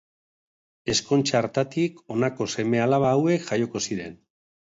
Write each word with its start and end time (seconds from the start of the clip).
Ezkontza 0.93 1.37
hartatik 1.39 1.99
honako 2.15 2.49
seme-alaba 2.55 3.13
hauek 3.19 3.45
jaioko 3.53 3.85
ziren. 3.91 4.19